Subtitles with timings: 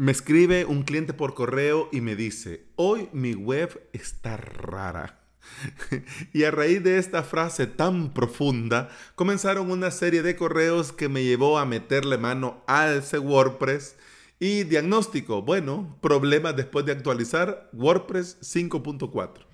[0.00, 5.24] Me escribe un cliente por correo y me dice, hoy mi web está rara.
[6.32, 11.24] y a raíz de esta frase tan profunda, comenzaron una serie de correos que me
[11.24, 13.96] llevó a meterle mano al WordPress
[14.38, 19.47] y diagnóstico, bueno, problemas después de actualizar WordPress 5.4.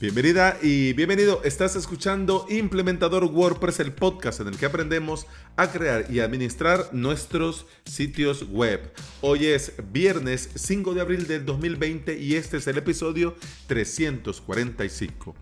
[0.00, 1.42] Bienvenida y bienvenido.
[1.42, 5.26] Estás escuchando Implementador WordPress, el podcast en el que aprendemos
[5.56, 8.92] a crear y administrar nuestros sitios web.
[9.22, 13.34] Hoy es viernes 5 de abril del 2020 y este es el episodio
[13.66, 15.34] 345.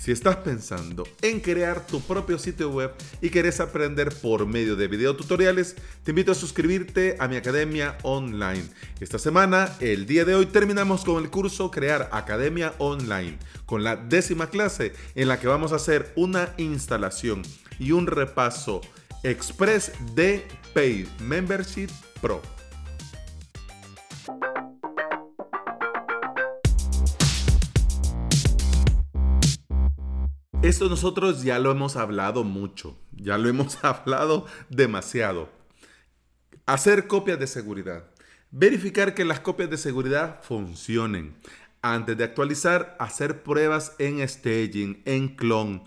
[0.00, 4.88] Si estás pensando en crear tu propio sitio web y querés aprender por medio de
[4.88, 8.64] videotutoriales, te invito a suscribirte a mi academia online.
[8.98, 13.96] Esta semana, el día de hoy, terminamos con el curso Crear Academia Online, con la
[13.96, 17.42] décima clase en la que vamos a hacer una instalación
[17.78, 18.80] y un repaso
[19.22, 21.90] express de Paid Membership
[22.22, 22.40] Pro.
[30.70, 35.48] Esto nosotros ya lo hemos hablado mucho, ya lo hemos hablado demasiado.
[36.64, 38.04] Hacer copias de seguridad.
[38.52, 41.34] Verificar que las copias de seguridad funcionen.
[41.82, 45.82] Antes de actualizar, hacer pruebas en staging, en clon,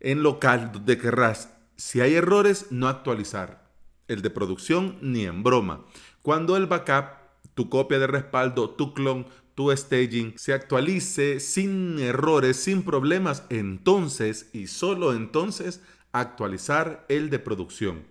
[0.00, 1.50] en local, donde querrás.
[1.76, 3.70] Si hay errores, no actualizar.
[4.08, 5.84] El de producción ni en broma.
[6.22, 7.18] Cuando el backup,
[7.52, 14.48] tu copia de respaldo, tu clon, tu staging se actualice sin errores, sin problemas, entonces
[14.52, 15.80] y solo entonces
[16.12, 18.04] actualizar el de producción.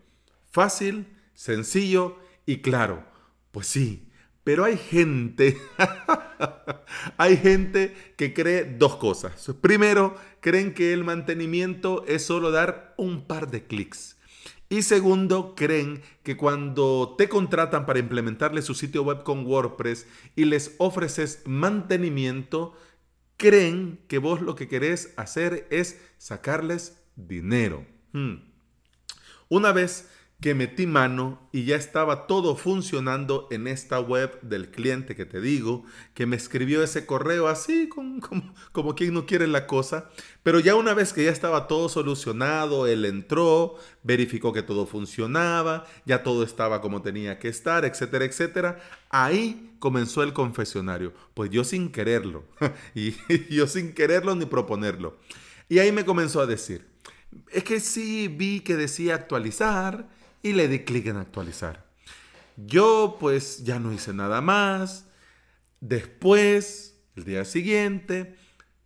[0.52, 3.06] Fácil, sencillo y claro.
[3.52, 4.12] Pues sí,
[4.44, 5.58] pero hay gente,
[7.18, 9.52] hay gente que cree dos cosas.
[9.62, 14.18] Primero, creen que el mantenimiento es solo dar un par de clics.
[14.72, 20.46] Y segundo, creen que cuando te contratan para implementarle su sitio web con WordPress y
[20.46, 22.74] les ofreces mantenimiento,
[23.36, 27.86] creen que vos lo que querés hacer es sacarles dinero.
[28.14, 28.36] Hmm.
[29.50, 30.10] Una vez
[30.42, 35.40] que metí mano y ya estaba todo funcionando en esta web del cliente que te
[35.40, 35.86] digo,
[36.16, 38.20] que me escribió ese correo así como,
[38.72, 40.10] como, quien no quiere la cosa,
[40.42, 45.86] pero ya una vez que ya estaba todo solucionado, él entró, verificó que todo funcionaba,
[46.06, 48.80] ya todo estaba como tenía que estar, etcétera, etcétera,
[49.12, 52.46] ahí comenzó el confesionario, pues yo sin quererlo,
[52.96, 53.14] y
[53.54, 55.20] yo sin quererlo ni proponerlo.
[55.70, 56.88] Y ahí me comenzó a decir,
[57.52, 60.10] es que sí vi que decía actualizar,
[60.44, 61.86] y le di clic en actualizar.
[62.58, 65.08] Yo pues ya no hice nada más.
[65.80, 68.36] Después, el día siguiente,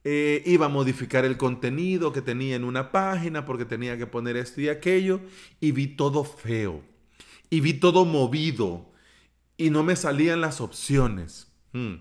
[0.03, 4.37] eh, iba a modificar el contenido que tenía en una página porque tenía que poner
[4.37, 5.19] esto y aquello
[5.59, 6.83] y vi todo feo
[7.49, 8.91] y vi todo movido
[9.57, 11.51] y no me salían las opciones.
[11.73, 11.95] Hmm.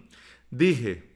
[0.51, 1.15] Dije,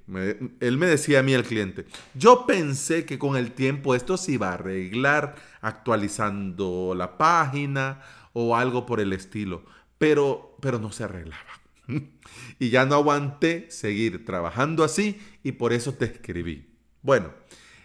[0.61, 1.85] él me decía a mí, el cliente,
[2.15, 8.01] yo pensé que con el tiempo esto se iba a arreglar actualizando la página
[8.33, 9.65] o algo por el estilo,
[9.99, 11.61] pero, pero no se arreglaba.
[12.59, 16.75] y ya no aguanté seguir trabajando así y por eso te escribí.
[17.03, 17.33] Bueno,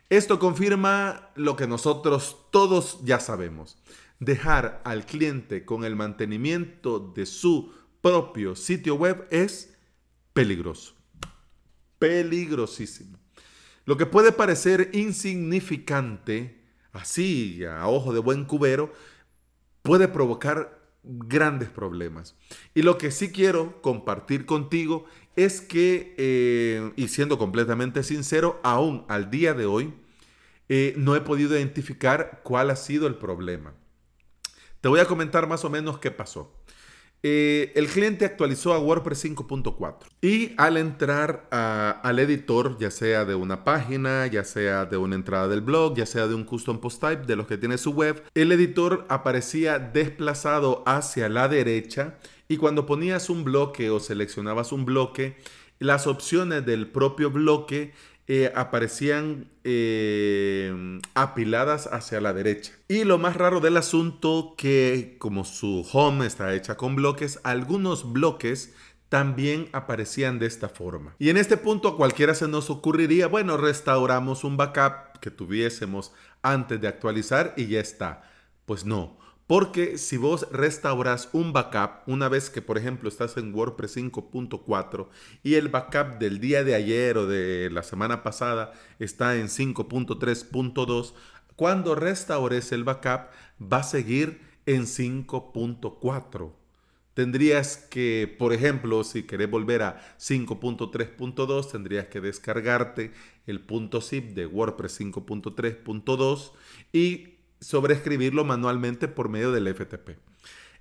[0.10, 3.78] esto confirma lo que nosotros todos ya sabemos.
[4.20, 9.76] Dejar al cliente con el mantenimiento de su propio sitio web es
[10.34, 10.94] peligroso.
[12.00, 13.18] Peligrosísimo.
[13.86, 16.62] Lo que puede parecer insignificante,
[16.92, 18.94] así a ojo de buen cubero,
[19.84, 22.36] puede provocar grandes problemas.
[22.74, 25.06] Y lo que sí quiero compartir contigo
[25.36, 29.94] es que, eh, y siendo completamente sincero, aún al día de hoy,
[30.70, 33.74] eh, no he podido identificar cuál ha sido el problema.
[34.82, 36.52] Te voy a comentar más o menos qué pasó.
[37.26, 43.34] Eh, el cliente actualizó a WordPress 5.4 y al entrar al editor, ya sea de
[43.34, 47.00] una página, ya sea de una entrada del blog, ya sea de un custom post
[47.00, 52.18] type de los que tiene su web, el editor aparecía desplazado hacia la derecha
[52.50, 55.38] y cuando ponías un bloque o seleccionabas un bloque,
[55.80, 57.94] las opciones del propio bloque
[58.28, 62.72] eh, aparecían eh, apiladas hacia la derecha.
[62.88, 68.14] Y lo más raro del asunto que como su home está hecha con bloques, algunos
[68.14, 68.74] bloques
[69.10, 71.16] también aparecían de esta forma.
[71.20, 76.14] Y en este punto a cualquiera se nos ocurriría, bueno, restauramos un backup que tuviésemos
[76.42, 78.24] antes de actualizar y ya está.
[78.66, 83.54] Pues no, porque si vos restauras un backup, una vez que por ejemplo estás en
[83.54, 85.08] WordPress 5.4
[85.44, 91.14] y el backup del día de ayer o de la semana pasada está en 5.3.2,
[91.56, 93.28] cuando restaures el backup
[93.62, 96.52] va a seguir en 5.4.
[97.14, 103.12] tendrías que, por ejemplo, si querés volver a 5.3.2, tendrías que descargarte
[103.46, 106.54] el punto zip de WordPress 5.3.2
[106.94, 107.33] y
[107.64, 110.18] sobreescribirlo manualmente por medio del FTP.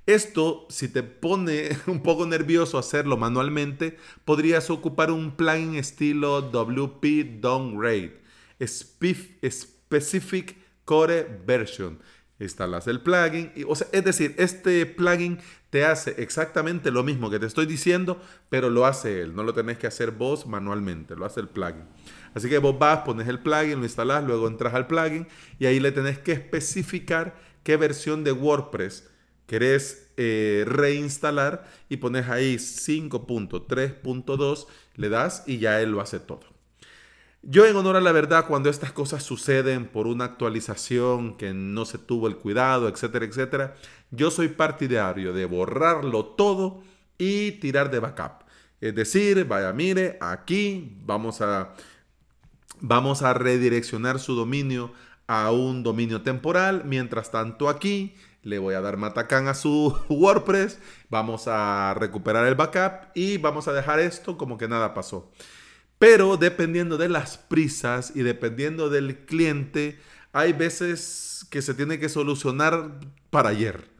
[0.04, 7.40] Esto, si te pone un poco nervioso hacerlo manualmente, podrías ocupar un plugin estilo WP
[7.40, 8.20] Downgrade,
[8.60, 12.00] Specific Core Version.
[12.40, 15.38] Instalas el plugin, y, o sea, es decir, este plugin
[15.70, 19.36] te hace exactamente lo mismo que te estoy diciendo, pero lo hace él.
[19.36, 21.84] No lo tenés que hacer vos manualmente, lo hace el plugin.
[22.34, 25.26] Así que vos vas, pones el plugin, lo instalás, luego entras al plugin
[25.58, 29.08] y ahí le tenés que especificar qué versión de WordPress
[29.46, 36.52] querés eh, reinstalar y pones ahí 5.3.2, le das y ya él lo hace todo.
[37.42, 41.84] Yo en honor a la verdad, cuando estas cosas suceden por una actualización que no
[41.84, 43.74] se tuvo el cuidado, etcétera, etcétera,
[44.10, 46.82] yo soy partidario de borrarlo todo
[47.18, 48.44] y tirar de backup.
[48.80, 51.74] Es decir, vaya, mire, aquí vamos a,
[52.82, 54.92] vamos a redireccionar su dominio
[55.26, 56.82] a un dominio temporal.
[56.84, 62.56] Mientras tanto, aquí le voy a dar matacán a su WordPress, vamos a recuperar el
[62.56, 65.32] backup y vamos a dejar esto como que nada pasó.
[65.98, 70.00] Pero dependiendo de las prisas y dependiendo del cliente,
[70.32, 72.98] hay veces que se tiene que solucionar
[73.30, 73.92] para ayer.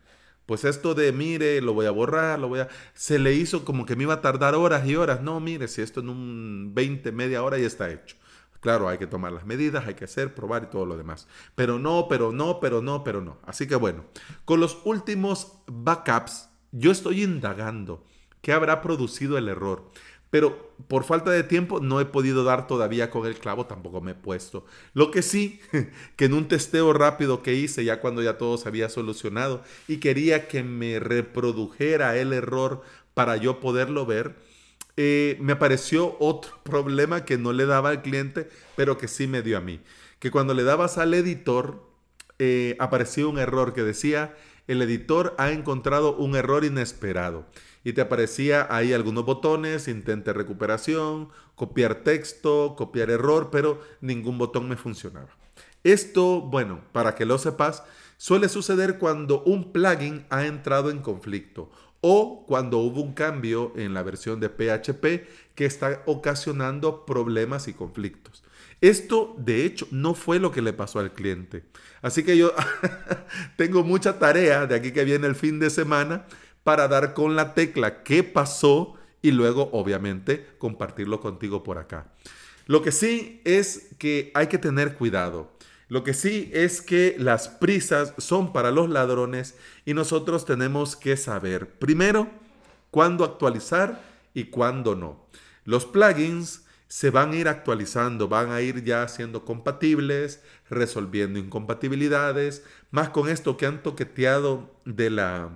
[0.45, 2.69] Pues esto de, mire, lo voy a borrar, lo voy a...
[2.95, 5.23] Se le hizo como que me iba a tardar horas y horas.
[5.23, 8.17] No, mire, si esto en un 20, media hora ya está hecho.
[8.63, 11.27] Claro, hay que tomar las medidas, hay que hacer, probar y todo lo demás.
[11.57, 13.39] Pero no, pero no, pero no, pero no.
[13.45, 14.05] Así que bueno,
[14.45, 18.07] con los últimos backups, yo estoy indagando
[18.41, 19.91] qué habrá producido el error.
[20.31, 24.13] Pero por falta de tiempo no he podido dar todavía con el clavo, tampoco me
[24.13, 24.65] he puesto.
[24.95, 25.61] Lo que sí,
[26.17, 29.97] que en un testeo rápido que hice, ya cuando ya todo se había solucionado y
[29.97, 32.83] quería que me reprodujera el error
[33.13, 34.37] para yo poderlo ver,
[34.97, 39.43] eh, me apareció otro problema que no le daba al cliente, pero que sí me
[39.43, 39.81] dio a mí.
[40.19, 41.89] Que cuando le dabas al editor,
[42.39, 44.37] eh, aparecía un error que decía,
[44.69, 47.47] el editor ha encontrado un error inesperado.
[47.85, 54.69] Y te aparecía ahí algunos botones, intente recuperación, copiar texto, copiar error, pero ningún botón
[54.69, 55.31] me funcionaba.
[55.83, 57.83] Esto, bueno, para que lo sepas,
[58.19, 61.71] suele suceder cuando un plugin ha entrado en conflicto
[62.03, 67.73] o cuando hubo un cambio en la versión de PHP que está ocasionando problemas y
[67.73, 68.43] conflictos.
[68.81, 71.63] Esto, de hecho, no fue lo que le pasó al cliente.
[72.03, 72.53] Así que yo
[73.57, 76.27] tengo mucha tarea de aquí que viene el fin de semana
[76.65, 82.13] para dar con la tecla qué pasó y luego, obviamente, compartirlo contigo por acá.
[82.67, 85.53] Lo que sí es que hay que tener cuidado.
[85.93, 91.19] Lo que sí es que las prisas son para los ladrones y nosotros tenemos que
[91.19, 92.31] saber primero
[92.91, 94.03] cuándo actualizar
[94.33, 95.27] y cuándo no.
[95.67, 102.65] Los plugins se van a ir actualizando, van a ir ya siendo compatibles, resolviendo incompatibilidades,
[102.91, 105.51] más con esto que han toqueteado de la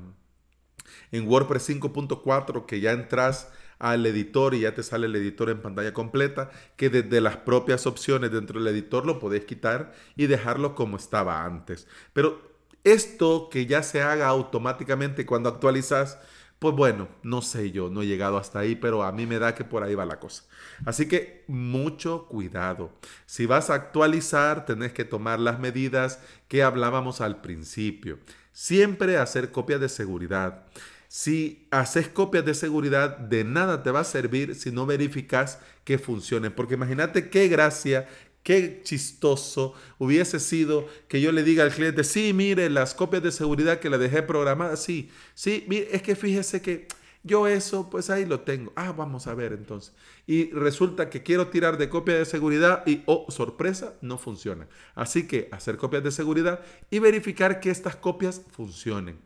[1.12, 3.48] en WordPress 5.4 que ya entras
[3.78, 7.86] al editor y ya te sale el editor en pantalla completa, que desde las propias
[7.86, 11.86] opciones dentro del editor lo podés quitar y dejarlo como estaba antes.
[12.12, 12.40] Pero
[12.84, 16.18] esto que ya se haga automáticamente cuando actualizas,
[16.58, 19.54] pues bueno, no sé yo, no he llegado hasta ahí, pero a mí me da
[19.54, 20.44] que por ahí va la cosa.
[20.84, 22.92] Así que mucho cuidado.
[23.26, 28.18] Si vas a actualizar, tenés que tomar las medidas que hablábamos al principio.
[28.52, 30.64] Siempre hacer copias de seguridad.
[31.08, 35.98] Si haces copias de seguridad, de nada te va a servir si no verificas que
[35.98, 36.52] funcionen.
[36.52, 38.08] Porque imagínate qué gracia,
[38.42, 43.32] qué chistoso hubiese sido que yo le diga al cliente, sí, mire, las copias de
[43.32, 46.86] seguridad que le dejé programadas, sí, sí, mire, es que fíjese que
[47.26, 48.72] yo eso, pues ahí lo tengo.
[48.76, 49.92] Ah, vamos a ver entonces.
[50.26, 54.68] Y resulta que quiero tirar de copia de seguridad y, oh, sorpresa, no funciona.
[54.94, 59.18] Así que hacer copias de seguridad y verificar que estas copias funcionen.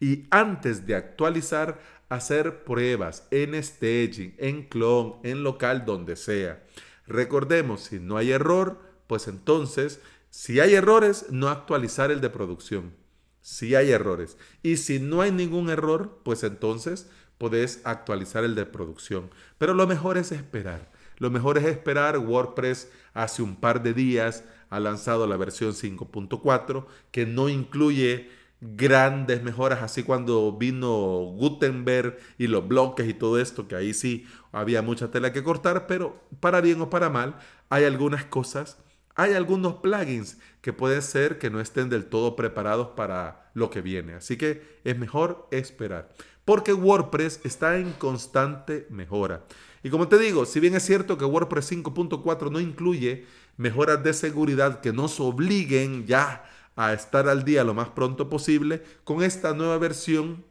[0.00, 6.64] Y antes de actualizar, hacer pruebas en staging, en clone, en local, donde sea.
[7.06, 10.00] Recordemos, si no hay error, pues entonces,
[10.30, 12.94] si hay errores, no actualizar el de producción.
[13.40, 14.36] Si hay errores.
[14.62, 19.30] Y si no hay ningún error, pues entonces podés actualizar el de producción.
[19.56, 20.90] Pero lo mejor es esperar.
[21.18, 22.18] Lo mejor es esperar.
[22.18, 28.30] WordPress hace un par de días ha lanzado la versión 5.4 que no incluye
[28.60, 30.88] grandes mejoras, así cuando vino
[31.36, 35.86] Gutenberg y los bloques y todo esto, que ahí sí había mucha tela que cortar,
[35.86, 38.78] pero para bien o para mal, hay algunas cosas,
[39.18, 43.80] hay algunos plugins que pueden ser que no estén del todo preparados para lo que
[43.80, 46.08] viene, así que es mejor esperar.
[46.44, 49.44] porque WordPress está en constante mejora.
[49.82, 53.26] Y como te digo, si bien es cierto que WordPress 5.4 no incluye
[53.58, 58.82] mejoras de seguridad que nos obliguen ya a estar al día lo más pronto posible,
[59.04, 60.44] con esta nueva versión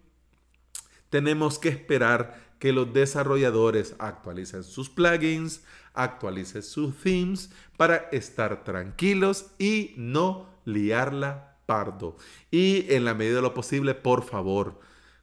[1.09, 9.47] tenemos que esperar que los desarrolladores actualicen sus plugins, actualicen sus themes para estar tranquilos
[9.57, 12.17] y no liarla pardo.
[12.51, 14.79] Y en la medida de lo posible, por favor,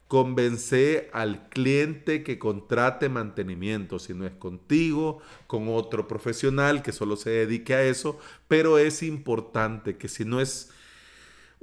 [0.09, 7.17] convence al cliente que contrate mantenimiento, si no es contigo, con otro profesional que solo
[7.17, 10.71] se dedique a eso, pero es importante que si no es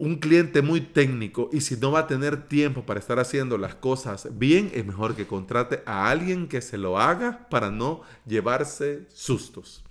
[0.02, 3.76] un cliente muy técnico y si no va a tener tiempo para estar haciendo las
[3.76, 9.06] cosas bien, es mejor que contrate a alguien que se lo haga para no llevarse
[9.14, 9.84] sustos.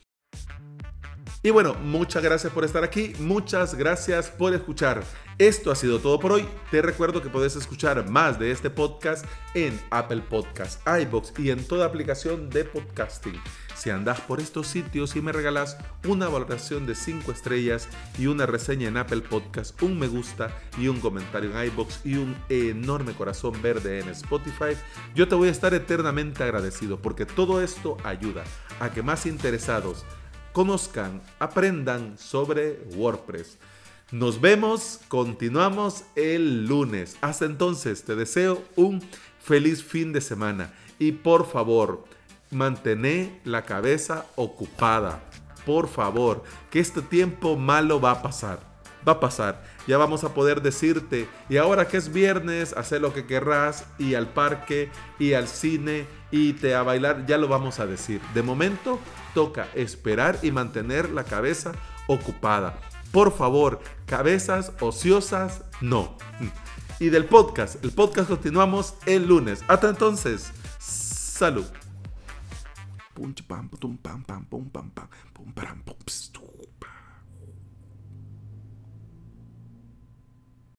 [1.42, 5.02] Y bueno, muchas gracias por estar aquí, muchas gracias por escuchar.
[5.38, 6.46] Esto ha sido todo por hoy.
[6.70, 11.66] Te recuerdo que puedes escuchar más de este podcast en Apple Podcasts, iBox y en
[11.66, 13.40] toda aplicación de podcasting.
[13.74, 18.44] Si andas por estos sitios y me regalas una valoración de 5 estrellas y una
[18.44, 23.14] reseña en Apple Podcasts, un me gusta y un comentario en iBox y un enorme
[23.14, 24.76] corazón verde en Spotify,
[25.14, 28.44] yo te voy a estar eternamente agradecido porque todo esto ayuda
[28.78, 30.04] a que más interesados
[30.52, 33.58] conozcan, aprendan sobre WordPress.
[34.12, 37.16] Nos vemos, continuamos el lunes.
[37.20, 39.02] Hasta entonces, te deseo un
[39.40, 42.04] feliz fin de semana y por favor,
[42.50, 45.22] mantén la cabeza ocupada.
[45.64, 48.69] Por favor, que este tiempo malo va a pasar.
[49.06, 49.62] Va a pasar.
[49.86, 54.14] Ya vamos a poder decirte, y ahora que es viernes, haz lo que querrás, y
[54.14, 58.20] al parque, y al cine, y te a bailar, ya lo vamos a decir.
[58.34, 58.98] De momento,
[59.34, 61.72] toca esperar y mantener la cabeza
[62.06, 62.78] ocupada.
[63.12, 66.16] Por favor, cabezas ociosas, no.
[67.00, 69.64] Y del podcast, el podcast continuamos el lunes.
[69.66, 71.66] Hasta entonces, salud.